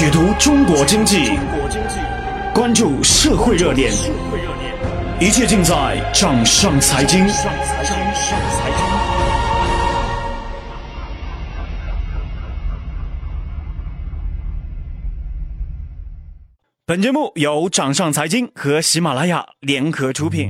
[0.00, 1.38] 解读中国经济，
[2.54, 3.92] 关注社会热点，
[5.20, 7.26] 一切尽在掌上财经。
[16.86, 20.48] 本节目由掌上财经和喜马拉雅联合出品。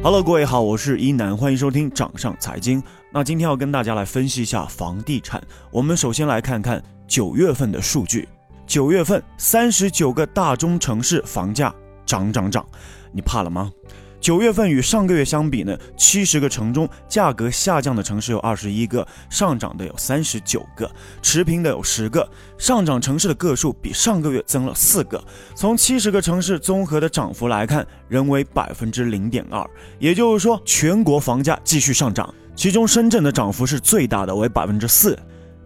[0.00, 2.80] Hello，各位好，我是一楠，欢迎收听掌上财经。
[3.12, 5.42] 那今天要跟大家来分析一下房地产。
[5.72, 8.28] 我们首先来看看九月份的数据。
[8.64, 11.74] 九月份三十九个大中城市房价
[12.06, 12.64] 涨涨涨，
[13.10, 13.72] 你怕了吗？
[14.20, 20.90] 九月份与上个月相比呢，七十个城中价格下降的城市有二十一个，上涨的有三十九个，
[21.22, 22.28] 持平的有十个。
[22.58, 25.22] 上涨城市的个数比上个月增了四个。
[25.54, 29.64] 从七十个城市综合的涨幅来看，仍为百分之零点二，
[29.98, 32.34] 也就是说全国房价继续上涨。
[32.56, 35.16] 其中深圳的涨幅是最大的，为百分之四。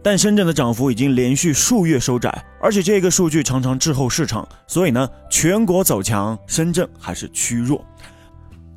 [0.05, 7.85] 但深圳的涨幅已经连续数月收窄，而且这个数据常常滞后市场，所以呢，全国走强，深圳还是趋弱。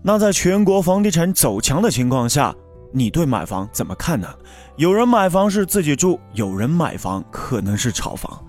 [0.08, 2.54] 那在全国房地产走强的情况下，
[2.94, 4.28] 你对买房怎么看呢？
[4.76, 8.40] 有人买房是自己住，有人买房可能是炒房。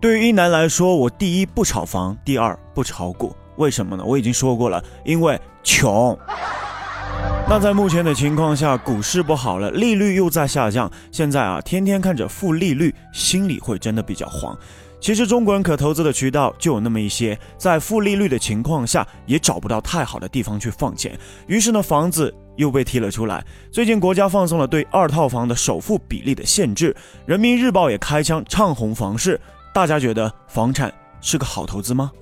[0.00, 3.36] 对于一男来说，我第一不炒房，第二不炒股。
[3.56, 4.02] 为什么呢？
[4.02, 6.18] 我已经说过了，因为穷。
[7.46, 14.56] 那在目前的情况下，股市不好了，利率又在下降，现在啊，天天看着负利率，心里会真的比较慌。
[15.02, 23.44] 其实中国人可投资的渠道就有那么一些，在负利率的情况下，也找不到太好的地方去放钱，于是呢，房子又被提了出来。
[23.72, 26.94] 最近国家放松了对二套房的首付比例的限制，
[27.26, 29.40] 人民日报也开枪唱红房市。
[29.74, 32.12] 大家觉得房产是个好投资吗？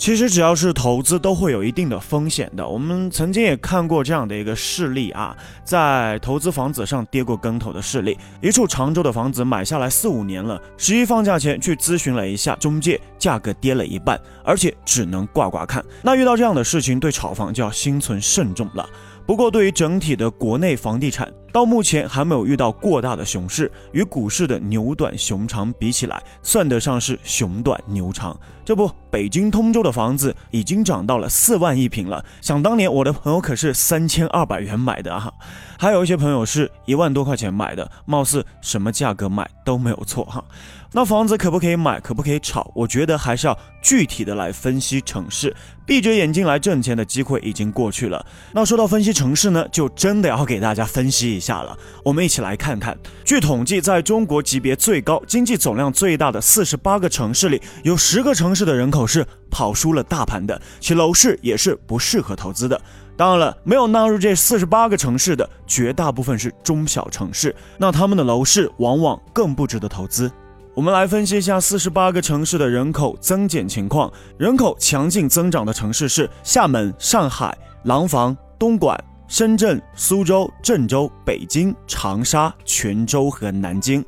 [0.00, 2.66] 其实只要是投资，都会有一定的风险的。
[2.66, 8.16] 我们曾经也看过这样的一个事例啊，在投资房子上跌过跟头的事例。
[8.40, 15.84] 一处常州的房子买下来四五年了，十一放假前去咨询了一下中介，价格跌了一半，而且只能挂挂看。
[16.00, 18.88] 那遇到这样的事情，对炒房就要心存慎重了。
[19.26, 28.38] 不过，对于整体的国内房地产，到目前还没有遇到过大的熊市，与股市的牛短熊长比起来，算得上是熊短牛长。
[28.64, 32.24] 这不，北京通州的房子已经涨到了四万一平了。
[32.40, 35.32] 想当年，我的朋友可是三千二百元买的啊，
[35.76, 40.44] 还有一些朋友是一万多块钱买的，貌似什么价格买都没有错哈。
[40.92, 42.68] 那房子可不可以买，可不可以炒？
[42.74, 45.54] 我觉得还是要具体的来分析城市。
[45.86, 48.24] 闭着眼睛来挣钱的机会已经过去了。
[48.52, 51.78] 那说到分析城市呢，就真的要给大家分析一下了。
[52.04, 62.80] 我们一起来看看，据统计，在中国级别最高、经济总量最大的四十八个城市里，有十个城市的人口是跑输了大盘的，其楼市也是不适合投资的。
[63.16, 70.30] 当然了，没有纳入这四十八个城市的绝大部分是中小城市，那他们的楼市往往更不值得投资。
[70.72, 74.10] 我们来分析一下四十八个城市的人口增减情况。
[74.38, 84.04] 人口强劲增长的城市是厦门、上海、廊坊、东莞、深圳、苏州、郑州、北京、长沙、泉州和南京。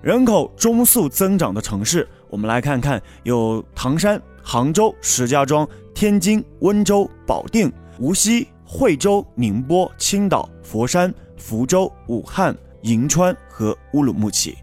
[0.00, 14.56] 人口中速增长的城市，我们来看看有唐山、杭州、石家庄、天津、温州、保定、无锡、惠州、宁波、青岛、佛山、福州、武汉、银川和乌鲁木齐。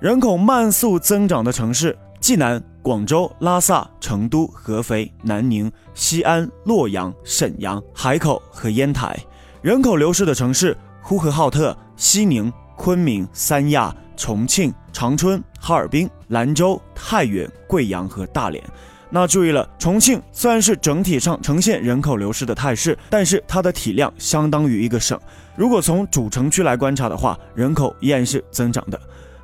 [0.00, 9.18] 人口慢速增长的城市：济南、广州、拉萨、成都、合肥、南宁、西安、洛阳、沈阳、海口和烟台。
[9.60, 18.62] 人口流失的城市：呼和浩特、西宁、昆明、三亚、重庆、长春、哈尔滨、兰州、太原、贵阳和大连。
[19.10, 25.18] 那注意了，重庆虽然是整体上呈现人口流失的态势，但是它的体量相当于一个省。
[25.56, 29.00] 如果从主城区来观察的话，人口依然是增长的。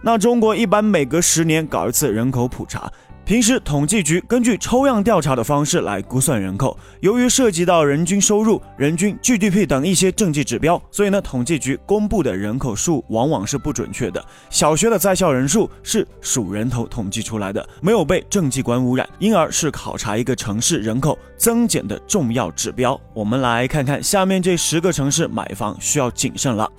[0.06, 2.92] 那中国一般每隔十年搞一次人口普查，
[3.24, 6.78] 平时统计局根据抽样调查的方式来估算人口。
[7.00, 14.22] 由于涉及到人均收入、人均 GDP 等一些政绩指标，所以呢，统计局公布的人口数往往是不准确的。
[14.50, 23.00] 小学的在校人数是数人头统计出来的，没有被政绩观污染，因而是考察一个城市人口增减的重要指标。
[23.14, 26.70] 我们来看看下面这十个城市买房需要谨慎了。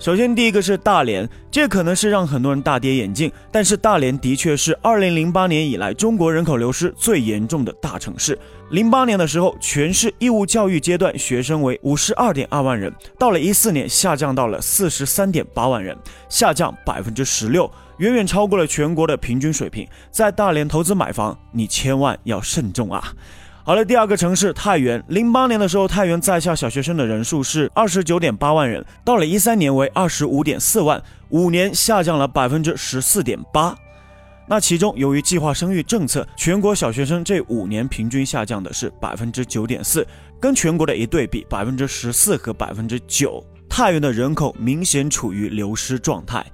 [0.00, 3.30] 首先，第一个是大连，这可能是让很多人大跌眼镜。
[3.52, 8.38] 但是，大连的确是2008年以来中国人口流失最严重的大城市。
[8.70, 15.94] 08年的时候，全市义务教育阶段学生为52.2万人，到了14年下降到了43.8万人，
[16.30, 19.86] 下降百分之十六，远远超过了全国的平均水平。
[20.10, 23.12] 在大连投资买房，你千万要慎重啊！
[23.70, 33.72] 好了，第二个城市太原，零八年的时候，太原在校小学生的人数是二十九点八万人，到了一三年为二十五点四万，五年下降了百分之十四点八。
[34.48, 40.04] 那其中，由于计划生育政策，全国小学生这五年平均下降的是百分之九点四，
[40.40, 46.44] 跟全国的一对比，百分之十四和百分之九，太原的人口明显处于流失状态。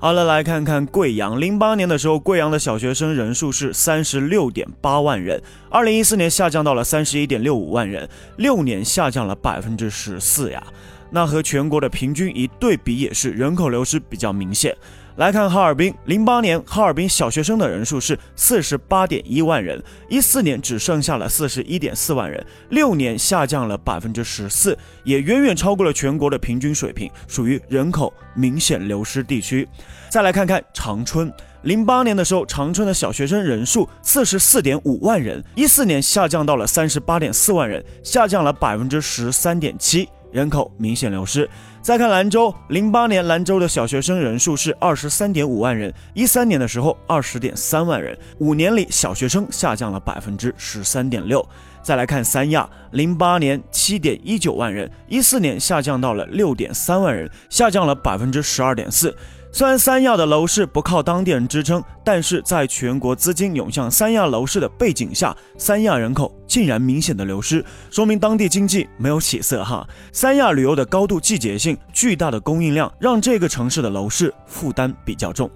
[0.00, 1.40] 好了，来看看贵阳。
[1.40, 10.62] 零八年的时候，贵阳的小学生人数是三十六点八万人，二零一四年下降到了三十一点六五万人，六年下降了百分之十四呀。
[11.10, 14.72] 那和全国的平均一对比，也是人口流失比较明显。
[15.18, 29.68] 来看哈尔滨，零八年哈尔滨小学生的人数是四十八点一万人，一四年只剩下了四十一点四万人，六年下降了百分之十四，也远远超过了全国的平均水平，属于人口明显流失地区。
[30.08, 31.32] 再来看看长春，
[31.62, 40.08] 零八年的时候，长春的小学生人数四十四点五万人，一四年下降到了三十八点四万人，下降了百分之十三点七。
[40.30, 41.48] 人口明显流失。
[41.80, 51.46] 再看兰州，零八年兰州的小学生人数是二十三点五万人，一三年的时候二十点三万人，五年里小学生下降了百分之十三点六。
[51.82, 59.16] 再来看三亚，零八年七点一九万人，一四年下降到了六点三万人，下降了百分之十二点四。
[59.50, 69.88] 虽然三亚的楼市不靠当地人支撑，但是在全国资金涌向三亚楼市的背景下，三亚人口竟然明显的流失，说明当地经济没有起色哈。
[70.12, 75.50] 三亚旅游的高度季节性、巨大的供应量，让这个城市的楼市负担比较重。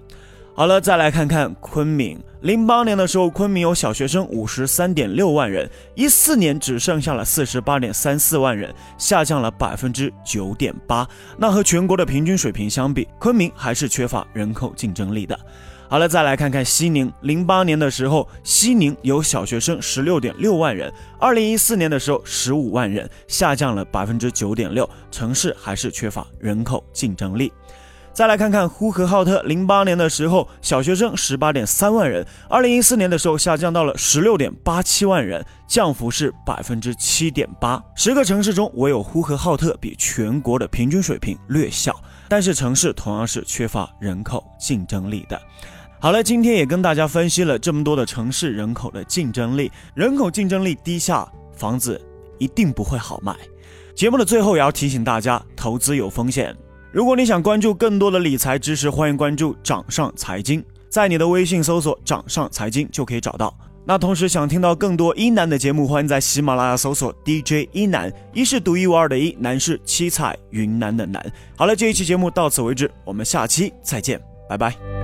[0.55, 2.21] 好了，再来看看昆明。
[2.41, 11.07] 零八年的时候，昆明有小学生五十三点六万人，一四年只剩下了四十八点三四万人，下降了百分之九点八。
[11.39, 15.35] 那和全国的平均水平相比，昆明还是缺乏人口竞争力的。
[15.89, 17.11] 好了，再来看看西宁。
[17.21, 24.87] 零八年的时候，西宁有小学生十六点六万人，二零一四年的时候十五万人，下降了百分之九点六。
[25.09, 27.51] 城市还是缺乏人口竞争力。
[28.13, 37.83] 再来看看呼和浩特，零八年的时候小学生十八点三万人，二零一四年的时候下降到了十六点八七万人，降幅是百分之七点八。
[37.95, 41.99] 十个城市中，唯有呼和浩特比全国的平均水平略小，
[42.29, 45.41] 但是城市同样是缺乏人口竞争力的。
[45.99, 51.99] 好了，今天也跟大家分析了这么多的城市人口的竞争力，人口竞争力低下，房子
[52.37, 53.35] 一定不会好卖。
[53.95, 56.55] 节目的最后也要提醒大家，投资有风险。
[56.93, 63.51] 如果你想关注更多的理财知识，欢迎关注掌上财经，在你的微信搜索“掌上财经”就可以找到。
[63.83, 71.19] 那同时想听到更多一南的节目，欢迎在喜马拉雅搜索 DJ 一南，一是独一无二的一，南是七彩云南的南。
[71.55, 75.02] 好了，这一期节目到此为止，我们下期再见，拜拜。